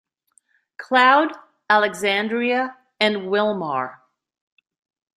[0.79, 1.31] Cloud,
[1.69, 3.99] Alexandria, and Willmar.